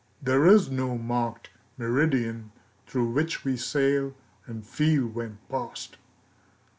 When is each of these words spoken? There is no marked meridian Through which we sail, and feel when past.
There 0.19 0.47
is 0.47 0.71
no 0.71 0.97
marked 0.97 1.51
meridian 1.77 2.51
Through 2.87 3.11
which 3.11 3.45
we 3.45 3.55
sail, 3.55 4.15
and 4.47 4.65
feel 4.65 5.05
when 5.05 5.37
past. 5.47 5.97